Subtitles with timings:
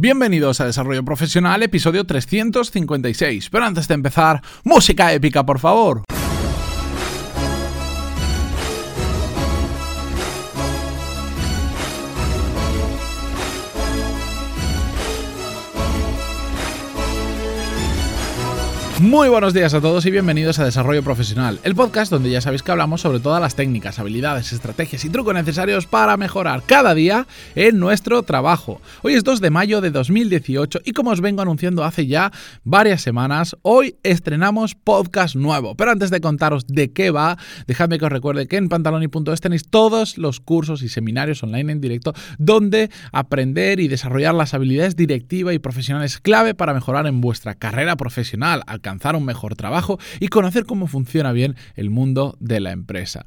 [0.00, 3.50] Bienvenidos a Desarrollo Profesional, episodio 356.
[3.50, 6.04] Pero antes de empezar, música épica, por favor.
[19.08, 22.62] Muy buenos días a todos y bienvenidos a Desarrollo Profesional, el podcast donde ya sabéis
[22.62, 27.26] que hablamos sobre todas las técnicas, habilidades, estrategias y trucos necesarios para mejorar cada día
[27.54, 28.82] en nuestro trabajo.
[29.00, 32.30] Hoy es 2 de mayo de 2018 y como os vengo anunciando hace ya
[32.64, 35.74] varias semanas, hoy estrenamos podcast nuevo.
[35.74, 39.70] Pero antes de contaros de qué va, dejadme que os recuerde que en pantaloni.es tenéis
[39.70, 45.54] todos los cursos y seminarios online en directo donde aprender y desarrollar las habilidades directiva
[45.54, 48.64] y profesionales clave para mejorar en vuestra carrera profesional
[49.16, 53.26] un mejor trabajo y conocer cómo funciona bien el mundo de la empresa.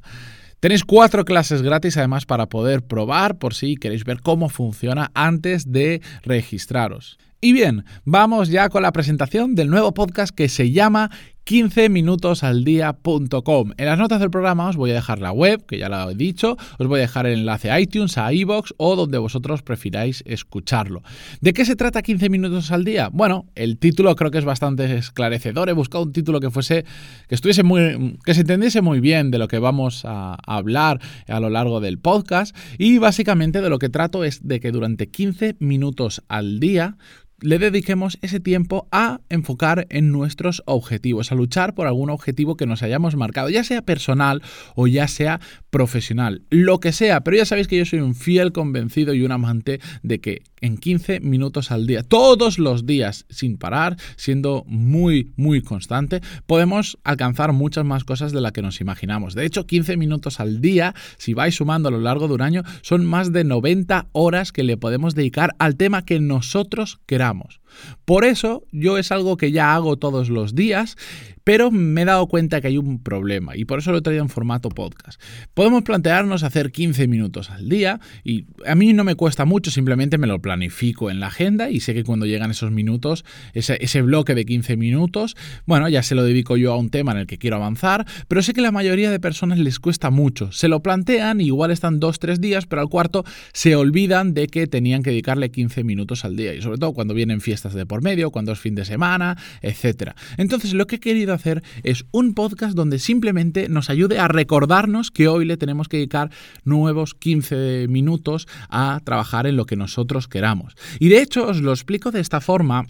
[0.60, 5.72] Tenéis cuatro clases gratis además para poder probar por si queréis ver cómo funciona antes
[5.72, 7.18] de registraros.
[7.40, 11.10] Y bien, vamos ya con la presentación del nuevo podcast que se llama
[11.44, 13.72] 15minutosaldia.com.
[13.76, 16.14] En las notas del programa os voy a dejar la web, que ya lo he
[16.14, 20.22] dicho, os voy a dejar el enlace a iTunes, a iBox o donde vosotros prefiráis
[20.26, 21.02] escucharlo.
[21.40, 23.08] ¿De qué se trata 15 minutos al día?
[23.12, 25.68] Bueno, el título creo que es bastante esclarecedor.
[25.68, 26.84] He buscado un título que fuese
[27.28, 31.40] que estuviese muy que se entendiese muy bien de lo que vamos a hablar a
[31.40, 35.56] lo largo del podcast y básicamente de lo que trato es de que durante 15
[35.58, 36.96] minutos al día
[37.42, 42.66] le dediquemos ese tiempo a enfocar en nuestros objetivos, a luchar por algún objetivo que
[42.66, 44.42] nos hayamos marcado, ya sea personal
[44.74, 45.40] o ya sea
[45.70, 49.32] profesional, lo que sea, pero ya sabéis que yo soy un fiel convencido y un
[49.32, 55.32] amante de que en 15 minutos al día, todos los días, sin parar, siendo muy,
[55.36, 59.34] muy constante, podemos alcanzar muchas más cosas de las que nos imaginamos.
[59.34, 62.62] De hecho, 15 minutos al día, si vais sumando a lo largo de un año,
[62.82, 67.61] son más de 90 horas que le podemos dedicar al tema que nosotros queramos estamos.
[68.04, 70.96] Por eso yo es algo que ya hago todos los días,
[71.44, 74.22] pero me he dado cuenta que hay un problema y por eso lo he traído
[74.22, 75.20] en formato podcast.
[75.54, 80.18] Podemos plantearnos hacer 15 minutos al día y a mí no me cuesta mucho, simplemente
[80.18, 83.24] me lo planifico en la agenda y sé que cuando llegan esos minutos,
[83.54, 87.18] ese, bloque de 15 minutos, bueno, ya se lo dedico yo a un tema en
[87.18, 90.50] el que quiero avanzar, pero sé que la mayoría de personas les cuesta mucho.
[90.52, 95.02] Se lo plantean, igual están 2-3 días, pero al cuarto se olvidan de que tenían
[95.02, 98.30] que dedicarle 15 minutos al día y sobre todo cuando vienen fiestas de por medio,
[98.30, 100.12] cuando es fin de semana, etc.
[100.36, 105.10] Entonces lo que he querido hacer es un podcast donde simplemente nos ayude a recordarnos
[105.10, 106.30] que hoy le tenemos que dedicar
[106.64, 110.74] nuevos 15 minutos a trabajar en lo que nosotros queramos.
[110.98, 112.86] Y de hecho os lo explico de esta forma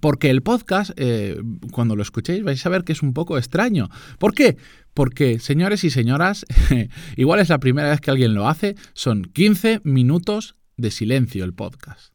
[0.00, 1.40] porque el podcast, eh,
[1.70, 3.90] cuando lo escuchéis, vais a ver que es un poco extraño.
[4.18, 4.56] ¿Por qué?
[4.92, 6.44] Porque, señores y señoras,
[7.16, 11.54] igual es la primera vez que alguien lo hace, son 15 minutos de silencio el
[11.54, 12.13] podcast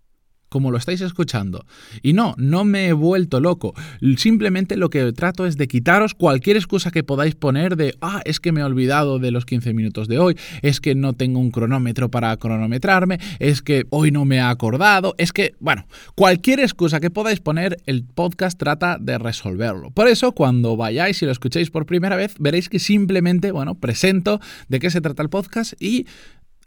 [0.50, 1.66] como lo estáis escuchando.
[2.02, 3.74] Y no, no me he vuelto loco.
[4.18, 8.40] Simplemente lo que trato es de quitaros cualquier excusa que podáis poner de, ah, es
[8.40, 11.52] que me he olvidado de los 15 minutos de hoy, es que no tengo un
[11.52, 17.00] cronómetro para cronometrarme, es que hoy no me he acordado, es que, bueno, cualquier excusa
[17.00, 19.92] que podáis poner, el podcast trata de resolverlo.
[19.92, 24.40] Por eso, cuando vayáis y lo escuchéis por primera vez, veréis que simplemente, bueno, presento
[24.68, 26.06] de qué se trata el podcast y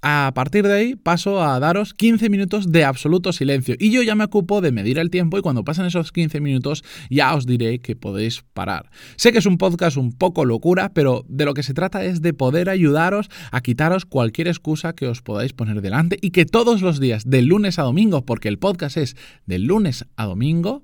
[0.02, 4.16] a partir de ahí paso a daros 15 minutos de absoluto silencio y yo ya
[4.16, 7.78] me ocupo de medir el tiempo y cuando pasen esos 15 minutos ya os diré
[7.78, 8.90] que podéis parar.
[9.16, 12.20] Sé que es un podcast un poco locura, pero de lo que se trata es
[12.20, 16.82] de poder ayudaros a quitaros cualquier excusa que os podáis poner delante y que todos
[16.82, 20.82] los días, de lunes a domingo, porque el podcast es de lunes a domingo,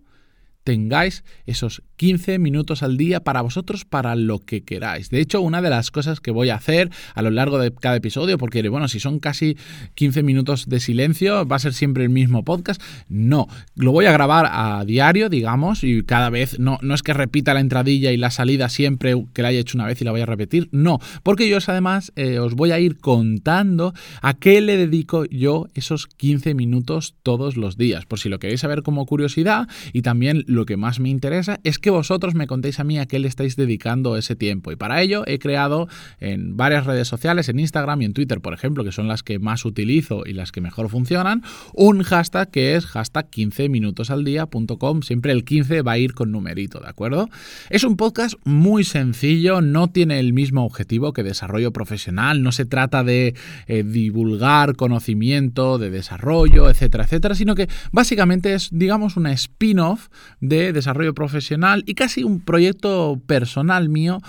[0.69, 5.09] tengáis esos 15 minutos al día para vosotros, para lo que queráis.
[5.09, 7.97] De hecho, una de las cosas que voy a hacer a lo largo de cada
[7.97, 9.57] episodio, porque bueno, si son casi
[9.95, 12.83] 15 minutos de silencio, va a ser siempre el mismo podcast.
[13.09, 17.15] No, lo voy a grabar a diario, digamos, y cada vez, no, no es que
[17.15, 20.11] repita la entradilla y la salida siempre que la haya hecho una vez y la
[20.11, 24.61] voy a repetir, no, porque yo además eh, os voy a ir contando a qué
[24.61, 29.07] le dedico yo esos 15 minutos todos los días, por si lo queréis saber como
[29.07, 32.99] curiosidad y también lo que más me interesa es que vosotros me contéis a mí
[32.99, 34.72] a qué le estáis dedicando ese tiempo.
[34.72, 35.89] Y para ello he creado
[36.21, 39.39] en varias redes sociales, en Instagram y en Twitter, por ejemplo, que son las que
[39.39, 41.43] más utilizo y las que mejor funcionan,
[41.75, 45.03] un hashtag que es hashtag 15 minutos al día.com.
[45.03, 47.28] Siempre el 15 va a ir con numerito, ¿de acuerdo?
[47.71, 52.65] Es un podcast muy sencillo, no tiene el mismo objetivo que desarrollo profesional, no se
[52.65, 53.34] trata de
[53.66, 60.09] eh, divulgar conocimiento, de desarrollo, etcétera, etcétera, sino que básicamente es, digamos, una spin-off
[60.48, 64.21] de desarrollo profesional y casi un proyecto personal mío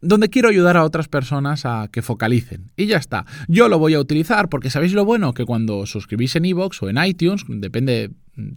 [0.00, 2.70] donde quiero ayudar a otras personas a que focalicen.
[2.76, 3.26] Y ya está.
[3.48, 6.90] Yo lo voy a utilizar porque sabéis lo bueno que cuando suscribís en iVoox o
[6.90, 8.10] en iTunes, depende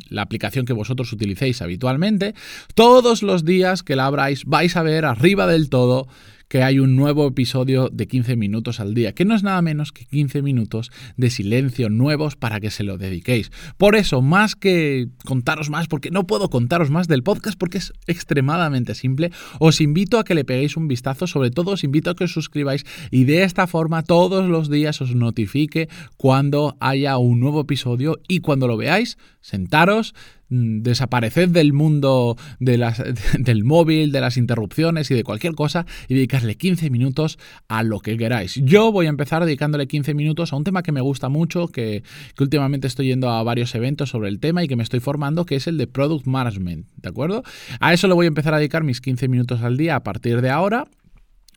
[0.10, 2.34] la aplicación que vosotros utilicéis habitualmente,
[2.74, 6.08] todos los días que la abráis vais a ver arriba del todo
[6.48, 9.92] que hay un nuevo episodio de 15 minutos al día, que no es nada menos
[9.92, 13.52] que 15 minutos de silencio nuevos para que se lo dediquéis.
[13.78, 17.94] Por eso, más que contaros más, porque no puedo contaros más del podcast porque es
[18.08, 22.16] extremadamente simple, os invito a que le peguéis un vistazo, sobre todo os invito a
[22.16, 27.40] que os suscribáis y de esta forma todos los días os notifique cuando haya un
[27.40, 30.14] nuevo episodio y cuando lo veáis, sentaros,
[30.50, 36.90] desapareced del mundo del móvil, de las interrupciones y de cualquier cosa y dedicarle 15
[36.90, 38.56] minutos a lo que queráis.
[38.64, 42.04] Yo voy a empezar dedicándole 15 minutos a un tema que me gusta mucho, que,
[42.36, 45.46] que últimamente estoy yendo a varios eventos sobre el tema y que me estoy formando,
[45.46, 47.44] que es el de Product Management, ¿de acuerdo?
[47.80, 50.42] A eso le voy a empezar a dedicar mis 15 minutos al día a partir
[50.42, 50.88] de ahora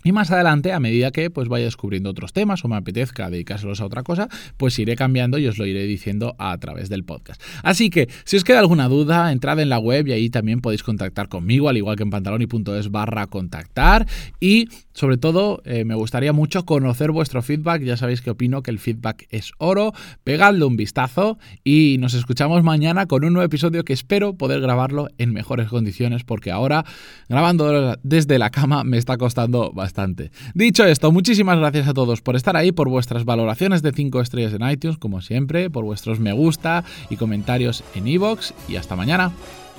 [0.02, 3.80] y más adelante, a medida que pues vaya descubriendo otros temas o me apetezca dedicárselos
[3.80, 7.42] a otra cosa, pues iré cambiando y os lo iré diciendo a través del podcast.
[7.62, 10.82] Así que, si os queda alguna duda, entrad en la web y ahí también podéis
[10.82, 14.06] contactar conmigo, al igual que en pantaloni.es barra contactar.
[14.40, 14.68] Y
[15.00, 17.82] sobre todo, eh, me gustaría mucho conocer vuestro feedback.
[17.82, 19.94] Ya sabéis que opino que el feedback es oro.
[20.24, 25.08] Pegadle un vistazo y nos escuchamos mañana con un nuevo episodio que espero poder grabarlo
[25.16, 26.84] en mejores condiciones porque ahora
[27.30, 32.36] grabando desde la cama me está costando bastante Dicho esto, muchísimas gracias a todos por
[32.36, 36.32] estar ahí, por vuestras valoraciones de 5 estrellas en iTunes, como siempre, por vuestros me
[36.32, 39.32] gusta y comentarios en iVoox y hasta mañana.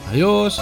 [0.09, 0.59] Adiós.